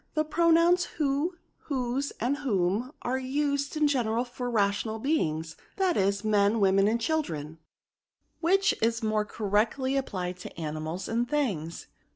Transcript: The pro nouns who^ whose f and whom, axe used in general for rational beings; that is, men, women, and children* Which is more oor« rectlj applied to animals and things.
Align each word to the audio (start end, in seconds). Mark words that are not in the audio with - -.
The 0.15 0.23
pro 0.25 0.49
nouns 0.49 0.87
who^ 0.97 1.33
whose 1.65 2.09
f 2.13 2.17
and 2.21 2.37
whom, 2.37 2.91
axe 3.03 3.23
used 3.23 3.77
in 3.77 3.87
general 3.87 4.25
for 4.25 4.49
rational 4.49 4.97
beings; 4.97 5.55
that 5.77 5.95
is, 5.95 6.23
men, 6.25 6.59
women, 6.59 6.87
and 6.87 6.99
children* 6.99 7.59
Which 8.39 8.73
is 8.81 9.03
more 9.03 9.27
oor« 9.39 9.47
rectlj 9.47 9.95
applied 9.99 10.37
to 10.37 10.59
animals 10.59 11.07
and 11.07 11.29
things. 11.29 11.85